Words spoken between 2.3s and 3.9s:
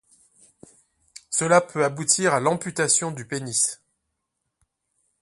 à l'amputation du pénis.